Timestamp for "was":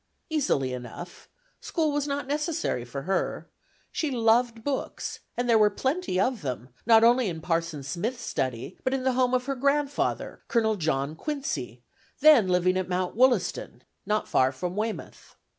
1.91-2.07